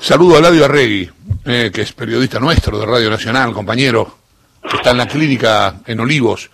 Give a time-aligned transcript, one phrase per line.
[0.00, 1.10] Saludo a Ladio Arregui,
[1.44, 4.10] eh, que es periodista nuestro de Radio Nacional, compañero,
[4.62, 6.50] que está en la clínica en Olivos.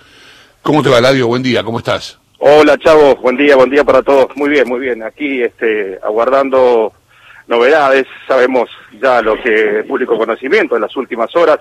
[0.62, 1.28] ¿Cómo te va, Ladio?
[1.28, 2.18] Buen día, ¿cómo estás?
[2.38, 4.36] Hola, Chavo, buen día, buen día para todos.
[4.36, 5.00] Muy bien, muy bien.
[5.04, 6.92] Aquí este, aguardando
[7.46, 8.08] novedades.
[8.26, 8.68] Sabemos
[9.00, 11.60] ya lo que público conocimiento en las últimas horas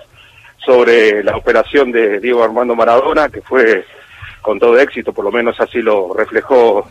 [0.58, 3.86] sobre la operación de Diego Armando Maradona, que fue
[4.42, 6.88] con todo éxito, por lo menos así lo reflejó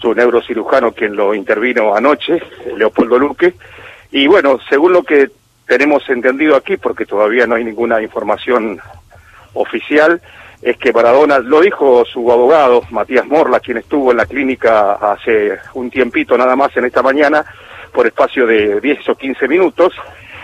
[0.00, 2.42] su neurocirujano quien lo intervino anoche,
[2.76, 3.54] Leopoldo Luque.
[4.12, 5.30] Y bueno, según lo que
[5.66, 8.78] tenemos entendido aquí, porque todavía no hay ninguna información
[9.54, 10.20] oficial,
[10.60, 15.58] es que Maradona, lo dijo su abogado, Matías Morla, quien estuvo en la clínica hace
[15.74, 17.44] un tiempito nada más en esta mañana,
[17.92, 19.94] por espacio de 10 o 15 minutos,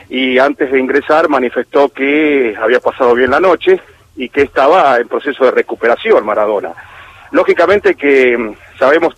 [0.08, 3.80] y antes de ingresar manifestó que había pasado bien la noche
[4.16, 6.72] y que estaba en proceso de recuperación Maradona.
[7.30, 9.14] Lógicamente que mm, sabemos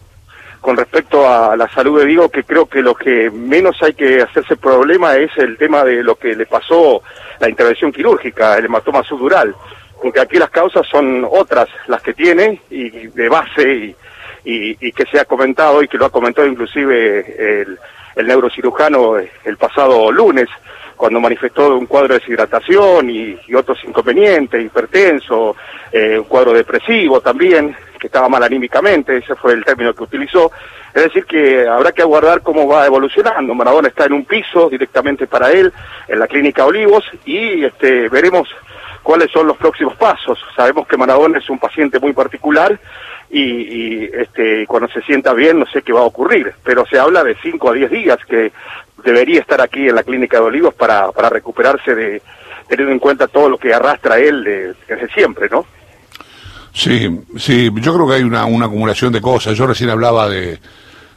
[0.61, 4.21] con respecto a la salud de Diego, que creo que lo que menos hay que
[4.21, 7.03] hacerse problema es el tema de lo que le pasó
[7.39, 9.55] la intervención quirúrgica, el hematoma subdural,
[10.03, 13.95] porque aquí las causas son otras las que tiene y de base
[14.45, 17.79] y, y, que se ha comentado y que lo ha comentado inclusive el,
[18.17, 20.49] el neurocirujano el pasado lunes
[21.01, 25.57] cuando manifestó un cuadro de deshidratación y, otros inconvenientes, hipertenso,
[25.91, 30.51] eh, un cuadro depresivo también, que estaba mal anímicamente, ese fue el término que utilizó.
[30.95, 33.55] Es decir, que habrá que aguardar cómo va evolucionando.
[33.55, 35.73] Maradona está en un piso directamente para él,
[36.09, 38.49] en la clínica Olivos, y este, veremos
[39.03, 40.39] cuáles son los próximos pasos.
[40.57, 42.79] Sabemos que Maradona es un paciente muy particular
[43.31, 47.23] y, este, cuando se sienta bien no sé qué va a ocurrir, pero se habla
[47.23, 48.51] de 5 a 10 días que
[49.05, 52.23] debería estar aquí en la clínica de Olivos para, para recuperarse de,
[52.69, 55.65] teniendo en cuenta todo lo que arrastra él desde siempre, ¿no?
[56.73, 59.57] Sí, sí, yo creo que hay una, una acumulación de cosas.
[59.57, 60.61] Yo recién hablaba de,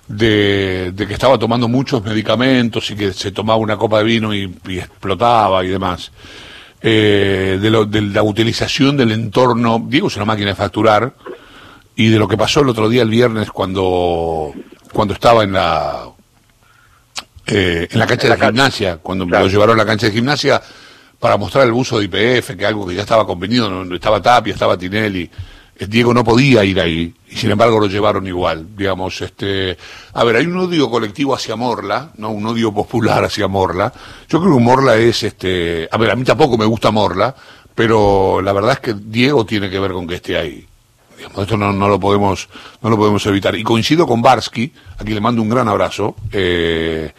[0.07, 4.51] de, que estaba tomando muchos medicamentos y que se tomaba una copa de vino y,
[4.67, 6.11] explotaba y demás.
[6.81, 11.13] Eh, de, lo, de la utilización del entorno, Diego es una máquina de facturar,
[11.95, 14.51] y de lo que pasó el otro día, el viernes, cuando,
[14.91, 16.09] cuando estaba en la
[17.45, 20.61] eh, en la cancha de gimnasia, cuando lo llevaron a la cancha de gimnasia
[21.23, 24.51] para mostrar el buzo de IPF, que algo que ya estaba convenido, no, estaba Tapia,
[24.51, 25.29] estaba Tinelli.
[25.73, 29.77] Eh, Diego no podía ir ahí, y sin embargo lo llevaron igual, digamos, este,
[30.11, 32.29] a ver, hay un odio colectivo hacia Morla, ¿no?
[32.31, 33.93] Un odio popular hacia Morla.
[34.27, 37.33] Yo creo que Morla es, este, a ver, a mí tampoco me gusta Morla,
[37.73, 40.67] pero la verdad es que Diego tiene que ver con que esté ahí.
[41.15, 42.49] Digamos, esto no, no, lo podemos,
[42.81, 43.55] no lo podemos evitar.
[43.55, 47.13] Y coincido con Barsky, aquí le mando un gran abrazo, eh,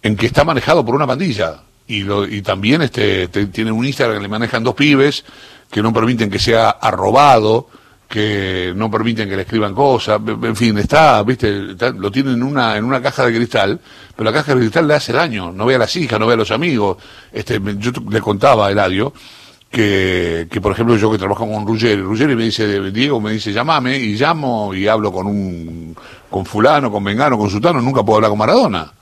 [0.00, 1.62] en que está manejado por una pandilla.
[1.92, 5.24] Y, lo, y también este, tiene un Instagram que le manejan dos pibes
[5.70, 7.68] que no permiten que sea arrobado,
[8.08, 12.78] que no permiten que le escriban cosas, en fin, está, viste, lo tienen en una,
[12.78, 13.78] en una caja de cristal,
[14.16, 16.34] pero la caja de cristal le hace daño, no ve a las hijas, no ve
[16.34, 16.96] a los amigos.
[17.30, 19.12] Este, yo le contaba a Eladio
[19.70, 23.52] que, que por ejemplo yo que trabajo con Ruggeri, Ruggeri me dice, Diego me dice,
[23.52, 25.94] llamame, y llamo y hablo con un,
[26.30, 28.92] con fulano, con vengano, con sultano, nunca puedo hablar con Maradona.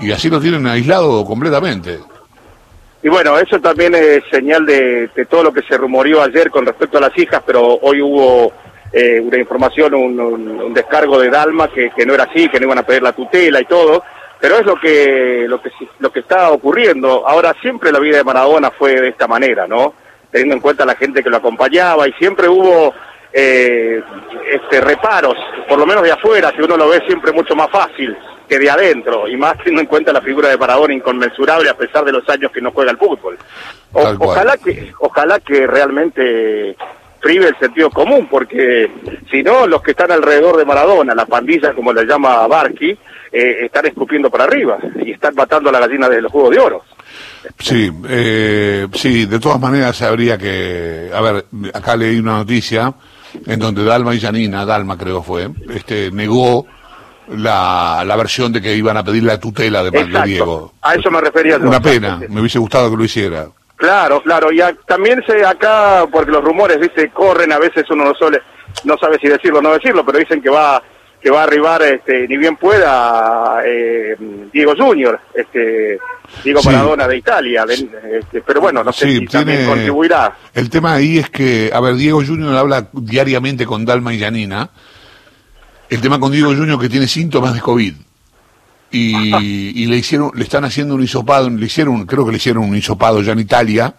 [0.00, 1.98] Y así lo tienen aislado completamente.
[3.02, 6.98] Y bueno, eso también es señal de, todo lo que se rumoreó ayer con respecto
[6.98, 8.52] a las hijas, pero hoy hubo
[8.92, 12.84] eh, una información, un, descargo de Dalma que, no era así, que no iban a
[12.84, 14.04] pedir la tutela y todo,
[14.40, 17.26] pero es lo que, lo que, lo que está ocurriendo.
[17.26, 19.94] Ahora siempre la vida de Maradona fue de esta manera, ¿no?
[20.30, 22.94] Teniendo en cuenta la gente que lo acompañaba y siempre hubo
[23.32, 24.02] eh,
[24.50, 25.36] este, reparos,
[25.68, 28.16] por lo menos de afuera, que uno lo ve siempre mucho más fácil
[28.48, 32.04] que de adentro, y más teniendo en cuenta la figura de Maradona inconmensurable a pesar
[32.04, 33.38] de los años que no juega el fútbol.
[33.92, 36.76] ojalá que, ojalá que realmente
[37.22, 38.90] prive el sentido común, porque
[39.30, 42.90] si no, los que están alrededor de Maradona, la pandilla como le llama Barqui,
[43.32, 46.58] eh, están escupiendo para arriba y están matando a la gallina de los Juegos de
[46.58, 46.82] Oro.
[47.58, 52.92] Sí, eh, sí, de todas maneras habría que, a ver, acá leí una noticia
[53.46, 56.66] en donde Dalma y Janina, Dalma creo fue, este, negó
[57.28, 60.72] la, la versión de que iban a pedir la tutela de, de Diego.
[60.82, 61.56] A eso me refería.
[61.58, 63.46] Una pena, me hubiese gustado que lo hiciera.
[63.76, 68.14] Claro, claro, y también se acá, porque los rumores, viste, corren, a veces uno no,
[68.14, 68.40] suele,
[68.84, 70.80] no sabe si decirlo o no decirlo, pero dicen que va
[71.22, 74.16] que va a arribar, este, ni bien pueda, eh,
[74.52, 75.98] Diego Junior, este,
[76.42, 80.36] Diego Maradona de Italia, este, pero bueno, no sé si también contribuirá.
[80.52, 84.70] El tema ahí es que, a ver, Diego Junior habla diariamente con Dalma y Janina,
[85.88, 87.94] el tema con Diego Junior que tiene síntomas de COVID.
[88.94, 92.76] Y, le hicieron, le están haciendo un hisopado, le hicieron, creo que le hicieron un
[92.76, 93.94] hisopado ya en Italia.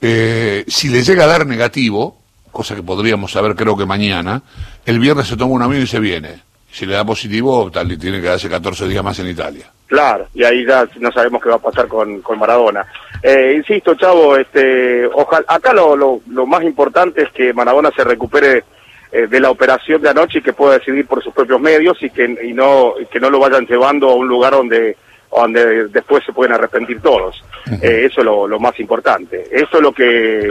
[0.00, 4.42] Eh, si le llega a dar negativo, cosa que podríamos saber creo que mañana,
[4.86, 6.51] el viernes se toma un avión y se viene.
[6.72, 9.66] Si le da positivo, tal, tiene que darse 14 días más en Italia.
[9.86, 12.86] Claro, y ahí ya no sabemos qué va a pasar con, con Maradona.
[13.22, 18.02] Eh, insisto, Chavo, este, ojalá, acá lo, lo, lo más importante es que Maradona se
[18.02, 18.64] recupere
[19.12, 22.08] eh, de la operación de anoche y que pueda decidir por sus propios medios y
[22.08, 24.96] que, y no, que no lo vayan llevando a un lugar donde
[25.30, 27.42] donde después se pueden arrepentir todos.
[27.82, 29.48] eh, eso es lo, lo, más importante.
[29.50, 30.46] Eso es lo que,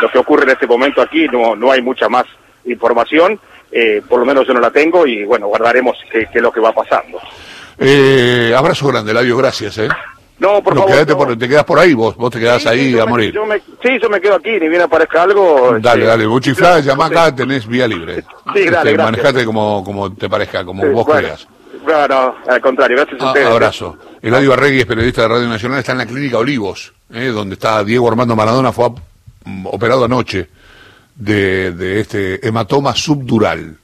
[0.00, 2.26] lo que ocurre en este momento aquí, no, no hay mucha más
[2.66, 3.40] información,
[3.72, 6.52] eh, por lo menos yo no la tengo y bueno, guardaremos qué, qué es lo
[6.52, 7.18] que va pasando.
[7.78, 9.78] Eh, abrazo grande, Labio, gracias.
[9.78, 9.88] ¿eh?
[10.38, 11.08] No, por no, favor.
[11.08, 11.16] No.
[11.16, 13.32] Por, te quedas por ahí, vos, vos te quedás sí, ahí sí, a me, morir.
[13.34, 15.78] Yo me, sí, yo me quedo aquí, ni bien aparezca algo.
[15.80, 18.16] Dale, este, dale, vos chiflás, llamá acá, tenés vía libre.
[18.52, 18.96] Sí, este, gracias.
[18.98, 21.48] manejate como, como te parezca, como Sí, vos bueno, creas.
[21.86, 23.46] No, no, al contrario, gracias a Ah, ustedes.
[23.48, 23.96] abrazo.
[24.20, 27.82] Eladio Arregui es periodista de Radio Nacional, está en la clínica Olivos, eh, donde está
[27.84, 28.90] Diego Armando Maradona, fue
[29.64, 30.48] operado anoche
[31.16, 33.74] de, de este hematoma subdural.